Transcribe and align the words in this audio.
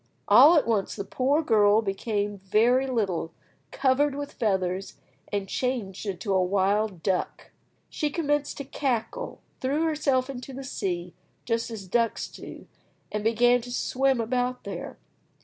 All 0.27 0.55
at 0.57 0.65
once 0.65 0.95
the 0.95 1.05
poor 1.05 1.43
girl 1.43 1.83
became 1.83 2.39
very 2.39 2.87
little, 2.87 3.35
covered 3.69 4.15
with 4.15 4.31
feathers, 4.33 4.95
and 5.31 5.47
changed 5.47 6.07
into 6.07 6.33
a 6.33 6.41
wild 6.43 7.03
duck. 7.03 7.51
She 7.87 8.09
commenced 8.09 8.57
to 8.57 8.63
cackle, 8.63 9.41
threw 9.59 9.83
herself 9.83 10.27
into 10.27 10.53
the 10.53 10.63
sea, 10.63 11.13
just 11.45 11.69
as 11.69 11.85
ducks 11.85 12.27
do, 12.29 12.65
and 13.11 13.23
began 13.23 13.61
to 13.61 13.71
swim 13.71 14.19
about 14.19 14.63
there. 14.63 14.97